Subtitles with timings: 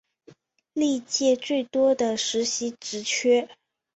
[0.73, 3.47] 历届最多的实习职缺